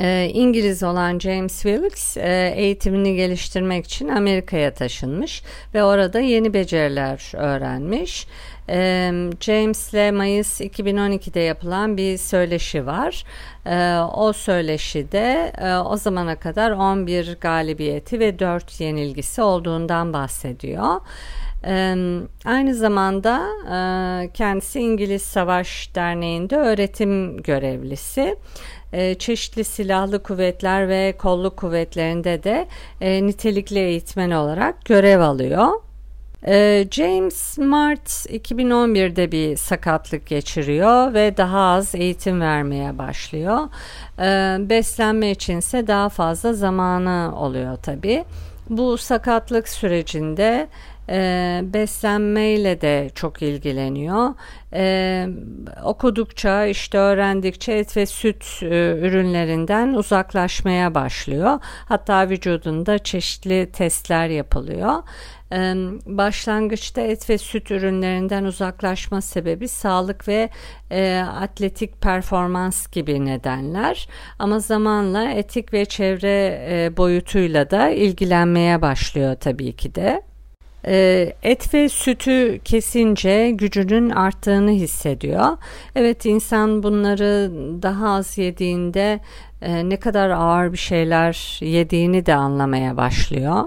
E, 0.02 0.32
İngiliz 0.34 0.84
olan 0.84 1.20
James 1.20 1.62
Wilkes 1.62 2.18
e, 2.18 2.54
eğitimini 2.56 3.16
geliştirmek 3.16 3.86
için 3.86 4.08
Amerika'ya 4.08 4.74
taşınmış 4.74 5.44
ve 5.74 5.84
orada 5.84 6.20
yeni 6.20 6.54
beceriler 6.54 7.32
öğrenmiş. 7.36 8.28
E, 8.70 9.12
James'le 9.40 10.14
Mayıs 10.14 10.62
2012'de 10.62 11.40
yapılan 11.40 11.98
bir 11.98 12.18
söyleşi 12.18 12.86
var. 12.86 13.24
E, 13.66 14.00
o 14.00 14.34
söyleşide 14.34 15.54
e, 15.58 15.76
o 15.76 15.98
zamana 15.98 16.36
kadar 16.36 16.72
11 16.72 17.38
galibiyeti 17.42 18.20
ve 18.20 18.40
4 18.40 18.82
yenilgisi 18.82 19.42
olduğundan 19.42 20.14
bahsediyor. 20.14 21.02
Aynı 22.46 22.76
zamanda 22.76 23.48
e, 23.66 24.30
kendisi 24.34 24.80
İngiliz 24.80 25.22
Savaş 25.22 25.96
Derneği'nde 25.96 26.58
öğretim 26.58 27.38
görevlisi 27.38 28.36
e, 28.94 29.16
çeşitli 29.16 29.64
silahlı 29.64 30.24
kuvvetler 30.24 30.90
ve 30.90 31.16
kolluk 31.18 31.58
kuvvetlerinde 31.58 32.44
de 32.44 32.68
e, 33.02 33.28
nitelikli 33.28 33.80
eğitmen 33.80 34.32
olarak 34.32 34.86
görev 34.86 35.20
alıyor. 35.20 35.68
James 36.92 37.58
Mart 37.58 38.10
2011'de 38.10 39.32
bir 39.32 39.58
sakatlık 39.58 40.28
geçiriyor 40.28 41.14
ve 41.14 41.38
daha 41.38 41.60
az 41.60 41.96
eğitim 41.96 42.42
vermeye 42.42 42.98
başlıyor. 42.98 43.60
Beslenme 44.70 45.32
içinse 45.32 45.88
daha 45.88 46.10
fazla 46.10 46.54
zamanı 46.54 47.40
oluyor 47.40 47.78
tabi. 47.78 48.26
Bu 48.70 48.98
sakatlık 48.98 49.70
sürecinde 49.70 50.68
e, 51.12 51.62
beslenmeyle 51.64 52.82
de 52.82 53.10
çok 53.16 53.42
ilgileniyor. 53.42 54.34
E, 54.74 55.28
okudukça 55.84 56.66
işte 56.66 56.98
öğrendikçe 56.98 57.74
et 57.74 57.98
ve 57.98 58.06
süt 58.06 58.46
e, 58.62 58.66
ürünlerinden 59.02 59.94
uzaklaşmaya 59.94 60.96
başlıyor. 60.96 61.60
Hatta 61.86 62.30
vücudunda 62.30 63.00
çeşitli 63.00 63.72
testler 63.72 64.28
yapılıyor. 64.28 64.94
Ee, 65.54 65.76
başlangıçta 66.06 67.02
et 67.02 67.30
ve 67.30 67.38
süt 67.38 67.72
ürünlerinden 67.72 68.44
uzaklaşma 68.44 69.22
sebebi 69.22 69.68
sağlık 69.68 70.28
ve 70.28 70.50
e, 70.92 71.24
atletik 71.40 72.02
performans 72.02 72.88
gibi 72.88 73.26
nedenler 73.26 74.08
ama 74.40 74.60
zamanla 74.60 75.32
etik 75.32 75.74
ve 75.74 75.86
çevre 75.86 76.68
e, 76.70 76.98
boyutuyla 76.98 77.70
da 77.70 77.90
ilgilenmeye 77.90 78.82
başlıyor 78.82 79.36
tabii 79.40 79.76
ki 79.76 79.96
de. 79.96 80.31
Ee, 80.88 81.34
et 81.44 81.74
ve 81.74 81.90
sütü 81.90 82.60
kesince 82.66 83.52
gücünün 83.52 84.10
arttığını 84.10 84.72
hissediyor. 84.72 85.58
Evet 85.96 86.26
insan 86.26 86.84
bunları 86.84 87.52
daha 87.82 88.10
az 88.10 88.38
yediğinde 88.38 89.20
e, 89.62 89.90
ne 89.90 89.98
kadar 89.98 90.30
ağır 90.30 90.72
bir 90.72 90.78
şeyler 90.78 91.60
yediğini 91.62 92.26
de 92.26 92.36
anlamaya 92.36 92.98
başlıyor. 92.98 93.64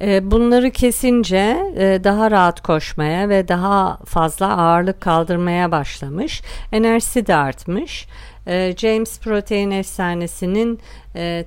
E, 0.00 0.30
bunları 0.30 0.70
kesince 0.70 1.72
e, 1.76 2.04
daha 2.04 2.30
rahat 2.30 2.60
koşmaya 2.60 3.28
ve 3.28 3.48
daha 3.48 3.98
fazla 4.04 4.56
ağırlık 4.56 5.00
kaldırmaya 5.00 5.72
başlamış. 5.72 6.42
Enerjisi 6.72 7.26
de 7.26 7.34
artmış. 7.34 8.06
E, 8.46 8.74
James 8.76 9.20
protein 9.20 9.70
efsanesinin 9.70 10.80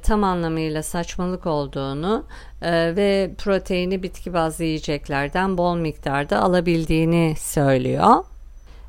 tam 0.04 0.24
anlamıyla 0.24 0.84
saçmalık 0.84 1.46
olduğunu 1.46 2.26
ve 2.96 3.32
proteini 3.38 4.04
bitki 4.04 4.34
bazlı 4.34 4.64
yiyeceklerden 4.64 5.58
bol 5.58 5.76
miktarda 5.76 6.42
alabildiğini 6.42 7.36
söylüyor. 7.38 8.24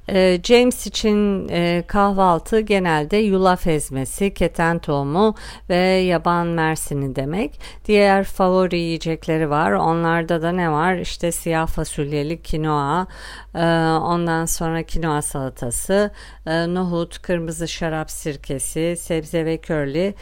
Ee, 0.08 0.40
James 0.44 0.86
için 0.86 1.48
e, 1.48 1.84
kahvaltı 1.86 2.60
genelde 2.60 3.16
yulaf 3.16 3.66
ezmesi, 3.66 4.34
keten 4.34 4.78
tohumu 4.78 5.34
ve 5.68 5.76
yaban 5.86 6.46
mersini 6.46 7.16
demek. 7.16 7.60
Diğer 7.84 8.24
favori 8.24 8.78
yiyecekleri 8.78 9.50
var. 9.50 9.72
Onlarda 9.72 10.42
da 10.42 10.52
ne 10.52 10.70
var? 10.70 10.94
İşte 10.94 11.32
siyah 11.32 11.66
fasulyeli 11.66 12.42
kinoa, 12.42 13.06
e, 13.54 13.64
ondan 14.02 14.44
sonra 14.44 14.82
kinoa 14.82 15.22
salatası, 15.22 16.10
e, 16.46 16.74
nohut, 16.74 17.22
kırmızı 17.22 17.68
şarap 17.68 18.10
sirkesi, 18.10 18.96
sebze 18.98 19.44
ve 19.44 19.56
körli 19.56 20.14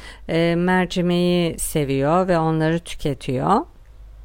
mercimeği 0.56 1.58
seviyor 1.58 2.28
ve 2.28 2.38
onları 2.38 2.78
tüketiyor 2.78 3.71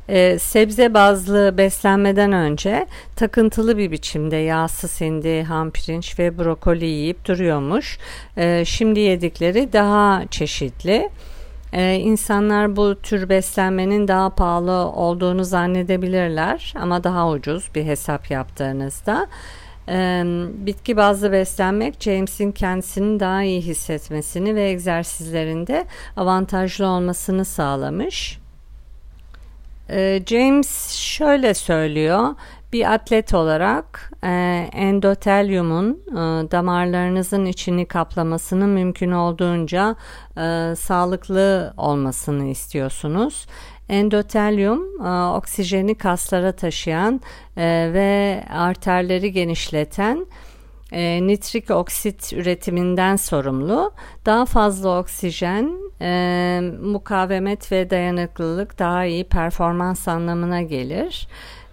e, 0.09 0.39
sebze 0.39 0.93
bazlı 0.93 1.57
beslenmeden 1.57 2.31
önce 2.31 2.87
takıntılı 3.15 3.77
bir 3.77 3.91
biçimde 3.91 4.35
yağsız 4.35 5.01
hindi, 5.01 5.43
ham 5.43 5.71
pirinç 5.71 6.19
ve 6.19 6.37
brokoli 6.37 6.85
yiyip 6.85 7.25
duruyormuş. 7.25 7.97
E, 8.37 8.65
şimdi 8.65 8.99
yedikleri 8.99 9.73
daha 9.73 10.23
çeşitli. 10.31 11.09
Ee, 11.73 11.95
insanlar 11.95 12.75
bu 12.75 12.95
tür 13.01 13.29
beslenmenin 13.29 14.07
daha 14.07 14.29
pahalı 14.29 14.71
olduğunu 14.71 15.43
zannedebilirler 15.43 16.73
ama 16.79 17.03
daha 17.03 17.29
ucuz 17.29 17.69
bir 17.75 17.85
hesap 17.85 18.31
yaptığınızda. 18.31 19.27
Ee, 19.89 20.23
bitki 20.53 20.97
bazlı 20.97 21.31
beslenmek 21.31 22.01
James'in 22.01 22.51
kendisini 22.51 23.19
daha 23.19 23.43
iyi 23.43 23.61
hissetmesini 23.61 24.55
ve 24.55 24.69
egzersizlerinde 24.69 25.85
avantajlı 26.17 26.87
olmasını 26.87 27.45
sağlamış. 27.45 28.39
Ee, 29.89 30.21
James 30.25 30.91
şöyle 30.95 31.53
söylüyor. 31.53 32.35
Bir 32.73 32.93
atlet 32.93 33.33
olarak 33.33 34.11
e, 34.23 34.29
endotelyumun 34.73 36.03
e, 36.11 36.51
damarlarınızın 36.51 37.45
içini 37.45 37.85
kaplamasının 37.85 38.69
mümkün 38.69 39.11
olduğunca 39.11 39.95
e, 40.37 40.73
sağlıklı 40.75 41.73
olmasını 41.77 42.45
istiyorsunuz. 42.45 43.47
Endotelyum 43.89 44.99
oksijeni 45.35 45.95
kaslara 45.95 46.51
taşıyan 46.51 47.21
ve 47.57 48.43
arterleri 48.49 49.31
genişleten 49.31 50.25
nitrik 51.27 51.71
oksit 51.71 52.33
üretiminden 52.33 53.15
sorumlu. 53.15 53.91
Daha 54.25 54.45
fazla 54.45 54.99
oksijen, 54.99 55.86
e, 56.01 56.61
mukavemet 56.81 57.71
ve 57.71 57.89
dayanıklılık 57.89 58.79
daha 58.79 59.05
iyi 59.05 59.23
performans 59.23 60.07
anlamına 60.07 60.61
gelir. 60.61 61.27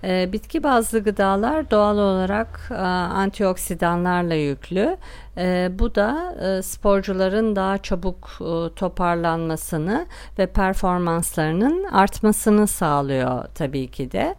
E, 0.05 0.33
bitki 0.33 0.63
bazlı 0.63 1.05
gıdalar 1.05 1.71
doğal 1.71 1.99
olarak 1.99 2.69
e, 2.71 2.75
antioksidanlarla 2.75 4.35
yüklü. 4.35 4.97
E, 5.37 5.71
bu 5.79 5.95
da 5.95 6.35
e, 6.41 6.63
sporcuların 6.63 7.57
daha 7.57 7.79
çabuk 7.79 8.39
e, 8.41 8.75
toparlanmasını 8.75 10.07
ve 10.39 10.47
performanslarının 10.47 11.85
artmasını 11.85 12.67
sağlıyor 12.67 13.45
tabii 13.55 13.91
ki 13.91 14.13
de. 14.13 14.35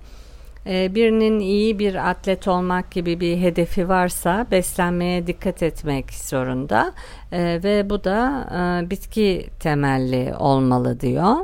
Ee, 0.67 0.95
birinin 0.95 1.39
iyi 1.39 1.79
bir 1.79 2.09
atlet 2.09 2.47
olmak 2.47 2.91
gibi 2.91 3.19
bir 3.19 3.37
hedefi 3.37 3.89
varsa 3.89 4.47
beslenmeye 4.51 5.27
dikkat 5.27 5.63
etmek 5.63 6.13
zorunda 6.13 6.93
ee, 7.31 7.59
ve 7.63 7.89
bu 7.89 8.03
da 8.03 8.47
e, 8.85 8.89
bitki 8.89 9.47
temelli 9.59 10.33
olmalı 10.39 10.99
diyor. 10.99 11.35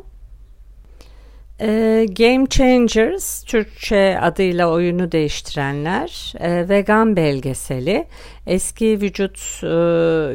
E, 1.61 2.05
Game 2.17 2.45
Changers, 2.49 3.43
Türkçe 3.43 4.19
adıyla 4.21 4.69
oyunu 4.69 5.11
değiştirenler, 5.11 6.33
e, 6.39 6.69
vegan 6.69 7.15
belgeseli, 7.15 8.07
eski 8.47 9.01
vücut 9.01 9.37
e, 9.63 9.67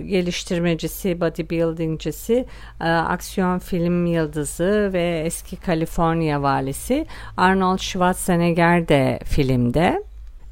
geliştirmecisi, 0.01 1.21
bodybuildingcisi, 1.21 2.47
e, 2.81 2.85
aksiyon 2.85 3.59
film 3.59 4.07
yıldızı 4.07 4.91
ve 4.93 5.23
eski 5.27 5.57
Kaliforniya 5.57 6.43
valisi 6.43 7.07
Arnold 7.37 7.79
Schwarzenegger 7.79 8.89
de 8.89 9.19
filmde. 9.25 10.03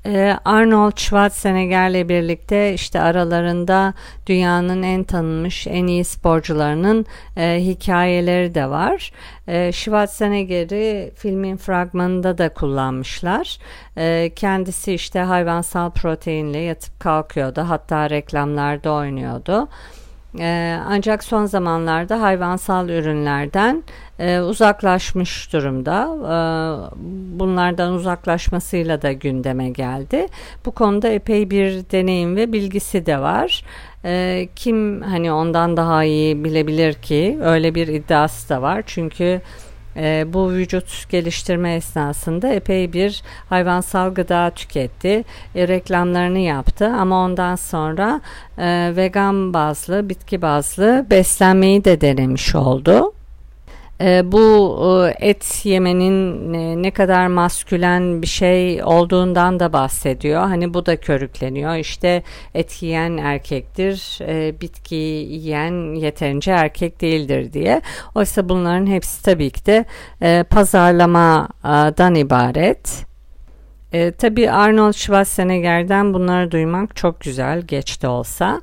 Ee, 0.07 0.37
Arnold 0.45 0.97
Schwarzenegger'le 0.97 2.09
birlikte 2.09 2.75
işte 2.75 3.01
aralarında 3.01 3.95
dünyanın 4.27 4.83
en 4.83 5.05
tanınmış 5.05 5.67
en 5.67 5.87
iyi 5.87 6.05
sporcularının 6.05 7.07
e, 7.37 7.59
hikayeleri 7.61 8.55
de 8.55 8.71
var. 8.71 9.13
E, 9.49 9.73
Schwarzenegger'i 9.73 11.13
filmin 11.17 11.57
fragmanında 11.57 12.39
da 12.39 12.49
kullanmışlar. 12.49 13.59
E, 13.97 14.31
kendisi 14.37 14.95
işte 14.95 15.21
hayvansal 15.21 15.91
proteinle 15.91 16.59
yatıp 16.59 17.01
kalkıyordu 17.01 17.61
hatta 17.61 18.11
reklamlarda 18.11 18.93
oynuyordu. 18.93 19.69
E, 20.39 20.79
ancak 20.89 21.25
son 21.25 21.47
zamanlarda 21.47 22.23
hayvansal 22.23 22.89
ürünlerden 22.89 23.83
e, 24.19 24.41
uzaklaşmış 24.41 25.53
durumda. 25.53 26.09
E, 26.25 26.37
bunlardan 27.39 27.93
uzaklaşmasıyla 27.93 29.03
da 29.03 29.13
gündeme 29.13 29.71
geldi. 29.71 30.27
Bu 30.67 30.71
konuda 30.71 31.09
epey 31.09 31.51
bir 31.51 31.91
deneyim 31.93 32.37
ve 32.37 32.53
bilgisi 32.53 33.07
de 33.07 33.21
var. 33.21 33.65
E, 34.05 34.49
kim 34.57 35.03
hani 35.03 35.33
ondan 35.33 35.77
daha 35.77 36.05
iyi 36.05 36.45
bilebilir 36.45 36.95
ki 36.95 37.39
öyle 37.43 37.75
bir 37.75 37.89
iddiası 37.89 38.49
da 38.49 38.63
var. 38.63 38.83
Çünkü 38.87 39.41
e, 39.97 40.25
bu 40.33 40.51
vücut 40.51 41.09
geliştirme 41.09 41.75
esnasında 41.75 42.49
epey 42.49 42.93
bir 42.93 43.23
hayvansal 43.49 44.15
gıda 44.15 44.51
tüketti. 44.51 45.25
E, 45.55 45.69
reklamlarını 45.69 46.39
yaptı 46.39 46.87
ama 46.87 47.25
ondan 47.25 47.57
sonra 47.57 48.21
e, 48.59 48.93
vegan 48.97 49.55
bazlı, 49.55 50.09
bitki 50.09 50.43
bazlı 50.43 51.07
beslenmeyi 51.11 51.85
de 51.85 52.01
denemiş 52.01 52.55
oldu. 52.55 53.13
E, 54.01 54.33
bu 54.33 54.77
e, 55.21 55.29
et 55.29 55.61
yemenin 55.65 56.53
e, 56.55 56.83
ne 56.83 56.91
kadar 56.91 57.27
maskülen 57.27 58.23
bir 58.23 58.27
şey 58.27 58.85
olduğundan 58.85 59.61
da 59.61 59.73
bahsediyor. 59.73 60.41
Hani 60.41 60.75
bu 60.75 60.87
da 60.87 60.97
körükleniyor. 60.97 61.75
İşte 61.75 62.23
et 62.55 62.83
yiyen 62.83 63.17
erkektir, 63.17 64.19
e, 64.21 64.61
bitki 64.61 64.95
yiyen 64.95 65.95
yeterince 65.95 66.51
erkek 66.51 67.01
değildir 67.01 67.53
diye. 67.53 67.81
Oysa 68.15 68.49
bunların 68.49 68.87
hepsi 68.87 69.23
tabii 69.23 69.51
ki 69.51 69.67
de 69.67 69.85
e, 70.23 70.45
pazarlamadan 70.51 72.15
ibaret. 72.15 73.07
E, 73.93 74.11
tabii 74.11 74.51
Arnold 74.51 74.93
Schwarzenegger'den 74.93 76.15
bunları 76.15 76.51
duymak 76.51 76.97
çok 76.97 77.21
güzel 77.21 77.61
geç 77.63 78.05
olsa. 78.05 78.61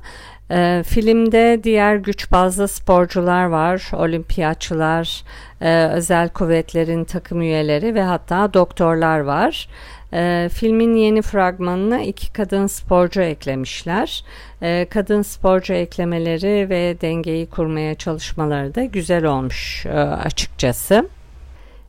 E, 0.52 0.82
filmde 0.86 1.60
diğer 1.64 1.96
güç 1.96 2.32
bazlı 2.32 2.68
sporcular 2.68 3.44
var, 3.44 3.90
olimpiyatçılar, 3.92 5.24
e, 5.60 5.86
özel 5.86 6.28
kuvvetlerin 6.28 7.04
takım 7.04 7.40
üyeleri 7.40 7.94
ve 7.94 8.02
hatta 8.02 8.54
doktorlar 8.54 9.20
var. 9.20 9.68
E, 10.14 10.50
filmin 10.52 10.94
yeni 10.94 11.22
fragmanına 11.22 12.00
iki 12.02 12.32
kadın 12.32 12.66
sporcu 12.66 13.20
eklemişler. 13.20 14.24
E, 14.62 14.86
kadın 14.90 15.22
sporcu 15.22 15.72
eklemeleri 15.74 16.70
ve 16.70 17.00
dengeyi 17.00 17.46
kurmaya 17.46 17.94
çalışmaları 17.94 18.74
da 18.74 18.84
güzel 18.84 19.24
olmuş 19.24 19.86
e, 19.86 19.98
açıkçası. 19.98 21.08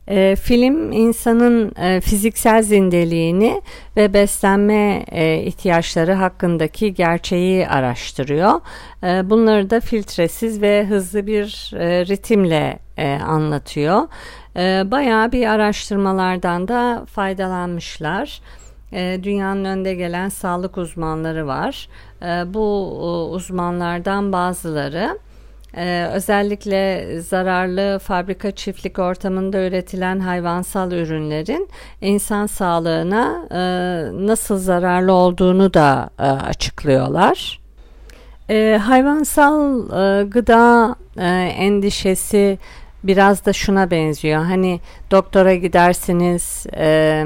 E, 0.08 0.36
film 0.36 0.92
insanın 0.92 1.72
e, 1.76 2.00
fiziksel 2.00 2.62
zindeliğini 2.62 3.62
ve 3.96 4.14
beslenme 4.14 5.04
e, 5.12 5.42
ihtiyaçları 5.42 6.12
hakkındaki 6.12 6.94
gerçeği 6.94 7.68
araştırıyor. 7.68 8.60
E, 9.02 9.30
bunları 9.30 9.70
da 9.70 9.80
filtresiz 9.80 10.62
ve 10.62 10.86
hızlı 10.86 11.26
bir 11.26 11.72
e, 11.76 12.06
ritimle 12.06 12.78
e, 12.96 13.12
anlatıyor. 13.14 14.02
E, 14.56 14.82
bayağı 14.90 15.32
bir 15.32 15.46
araştırmalardan 15.46 16.68
da 16.68 17.06
faydalanmışlar. 17.06 18.40
E, 18.92 19.20
dünyanın 19.22 19.64
önde 19.64 19.94
gelen 19.94 20.28
sağlık 20.28 20.78
uzmanları 20.78 21.46
var. 21.46 21.88
E, 22.22 22.54
bu 22.54 22.90
uzmanlardan 23.32 24.32
bazıları 24.32 25.18
ee, 25.76 26.08
özellikle 26.12 27.06
zararlı 27.20 27.98
fabrika 27.98 28.50
çiftlik 28.50 28.98
ortamında 28.98 29.66
üretilen 29.66 30.20
hayvansal 30.20 30.92
ürünlerin 30.92 31.68
insan 32.00 32.46
sağlığına 32.46 33.48
e, 33.50 33.58
nasıl 34.26 34.58
zararlı 34.58 35.12
olduğunu 35.12 35.74
da 35.74 36.10
e, 36.18 36.22
açıklıyorlar. 36.22 37.60
E, 38.50 38.80
hayvansal 38.82 39.78
e, 39.78 40.24
gıda 40.24 40.96
e, 41.18 41.26
endişesi 41.58 42.58
biraz 43.04 43.46
da 43.46 43.52
şuna 43.52 43.90
benziyor. 43.90 44.44
Hani 44.44 44.80
doktora 45.10 45.54
gidersiniz 45.54 46.66
e, 46.76 47.24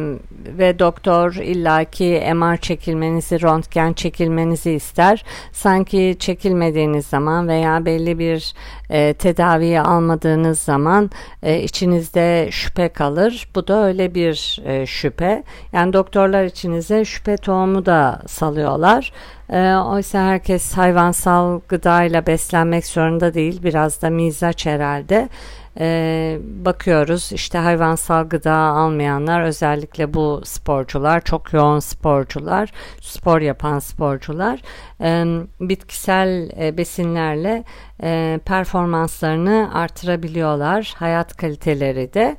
ve 0.59 0.79
doktor 0.79 1.35
illaki 1.35 2.33
MR 2.35 2.57
çekilmenizi, 2.57 3.43
röntgen 3.43 3.93
çekilmenizi 3.93 4.71
ister. 4.71 5.25
Sanki 5.53 6.17
çekilmediğiniz 6.19 7.07
zaman 7.07 7.49
veya 7.49 7.85
belli 7.85 8.19
bir 8.19 8.55
e, 8.91 9.14
tedaviyi 9.14 9.81
almadığınız 9.81 10.59
zaman 10.59 11.11
e, 11.43 11.62
içinizde 11.62 12.49
şüphe 12.51 12.88
kalır. 12.88 13.49
Bu 13.55 13.69
da 13.69 13.87
öyle 13.87 14.14
bir 14.14 14.61
e, 14.64 14.87
şüphe. 14.87 15.43
Yani 15.73 15.93
doktorlar 15.93 16.45
içinize 16.45 17.05
şüphe 17.05 17.37
tohumu 17.37 17.87
da 17.87 18.23
salıyorlar. 18.27 19.12
E, 19.50 19.74
oysa 19.74 20.18
herkes 20.18 20.72
hayvansal 20.72 21.61
gıdayla 21.68 22.26
beslenmek 22.26 22.87
zorunda 22.87 23.34
değil. 23.34 23.62
Biraz 23.62 24.02
da 24.02 24.11
mizaç 24.11 24.66
herhalde. 24.66 25.28
Ee, 25.80 26.38
bakıyoruz 26.42 27.32
işte 27.32 27.58
hayvansal 27.58 28.28
gıda 28.28 28.52
almayanlar 28.52 29.42
özellikle 29.42 30.14
bu 30.14 30.40
sporcular 30.44 31.20
çok 31.20 31.52
yoğun 31.52 31.78
sporcular 31.78 32.72
spor 33.00 33.40
yapan 33.40 33.78
sporcular 33.78 34.61
e, 35.00 35.24
bitkisel 35.61 36.50
e, 36.61 36.76
besinlerle 36.76 37.64
e, 38.02 38.40
performanslarını 38.44 39.70
artırabiliyorlar 39.74 40.94
hayat 40.98 41.37
kaliteleri 41.37 42.14
de 42.14 42.37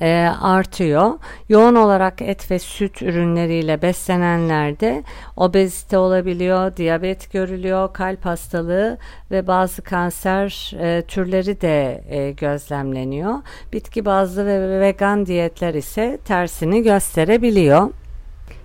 e, 0.00 0.28
artıyor. 0.40 1.12
Yoğun 1.48 1.74
olarak 1.74 2.22
et 2.22 2.50
ve 2.50 2.58
süt 2.58 3.02
ürünleriyle 3.02 3.82
beslenenlerde 3.82 5.02
obezite 5.36 5.98
olabiliyor, 5.98 6.76
diyabet 6.76 7.32
görülüyor, 7.32 7.92
kalp 7.92 8.24
hastalığı 8.24 8.98
ve 9.30 9.46
bazı 9.46 9.82
kanser 9.82 10.72
e, 10.80 11.02
türleri 11.02 11.60
de 11.60 12.04
e, 12.08 12.30
gözlemleniyor. 12.30 13.34
Bitki 13.72 14.04
bazlı 14.04 14.46
ve 14.46 14.80
vegan 14.80 15.26
diyetler 15.26 15.74
ise 15.74 16.18
tersini 16.24 16.82
gösterebiliyor. 16.82 17.90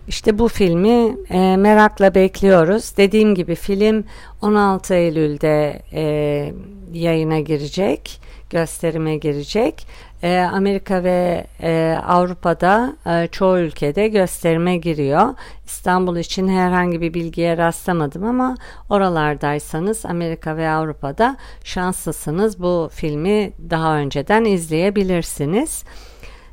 İşte 0.08 0.40
bu 0.40 0.48
filmi 0.48 1.16
e, 1.30 1.58
merakla 1.58 2.16
bekliyoruz. 2.16 2.98
Dediğim 2.98 3.36
gibi 3.36 3.56
film 3.56 4.04
16 4.42 4.94
Eylül'de 4.94 5.82
e, 5.94 6.54
yayına 6.94 7.40
girecek, 7.40 8.22
gösterime 8.50 9.18
girecek. 9.18 9.88
E, 10.24 10.38
Amerika 10.38 11.04
ve 11.04 11.48
e, 11.62 11.98
Avrupa'da 12.08 12.96
e, 13.06 13.28
çoğu 13.28 13.58
ülkede 13.58 14.08
gösterime 14.08 14.78
giriyor. 14.78 15.34
İstanbul 15.66 16.18
için 16.18 16.48
herhangi 16.48 17.02
bir 17.02 17.14
bilgiye 17.14 17.58
rastlamadım 17.58 18.24
ama 18.24 18.56
oralardaysanız 18.90 20.06
Amerika 20.06 20.58
ve 20.58 20.70
Avrupa'da 20.70 21.38
şanslısınız. 21.64 22.62
Bu 22.62 22.90
filmi 22.94 23.52
daha 23.70 23.96
önceden 23.96 24.46
izleyebilirsiniz. 24.46 25.84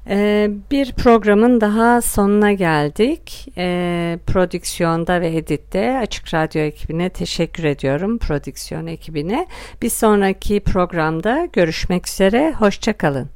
Ee, 0.09 0.51
bir 0.71 0.93
programın 0.93 1.61
daha 1.61 2.01
sonuna 2.01 2.53
geldik. 2.53 3.49
Ee, 3.59 4.19
prodüksiyonda 4.27 5.21
ve 5.21 5.37
editte 5.37 5.99
Açık 6.03 6.35
Radyo 6.35 6.63
ekibine 6.63 7.09
teşekkür 7.09 7.65
ediyorum. 7.65 8.19
Prodüksiyon 8.19 8.87
ekibine. 8.87 9.47
Bir 9.83 9.91
sonraki 9.91 10.61
programda 10.61 11.49
görüşmek 11.53 12.09
üzere. 12.09 12.55
Hoşçakalın. 12.59 13.36